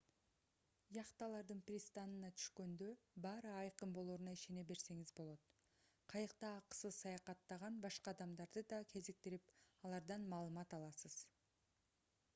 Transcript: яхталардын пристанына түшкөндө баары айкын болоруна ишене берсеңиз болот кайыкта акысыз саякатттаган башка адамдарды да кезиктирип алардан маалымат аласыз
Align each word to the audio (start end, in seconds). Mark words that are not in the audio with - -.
яхталардын 0.95 1.59
пристанына 1.65 2.29
түшкөндө 2.37 2.85
баары 3.25 3.49
айкын 3.57 3.91
болоруна 3.97 4.31
ишене 4.37 4.63
берсеңиз 4.71 5.13
болот 5.19 5.45
кайыкта 6.15 6.51
акысыз 6.63 6.97
саякатттаган 7.05 7.77
башка 7.85 8.13
адамдарды 8.17 8.63
да 8.73 8.79
кезиктирип 8.95 9.51
алардан 9.91 10.25
маалымат 10.35 10.73
аласыз 10.79 11.19